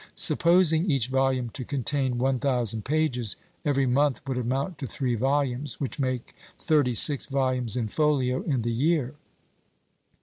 [0.15, 5.79] Supposing each volume to contain one thousand pages, every month would amount to three volumes,
[5.79, 9.13] which make thirty six volumes in folio in the year.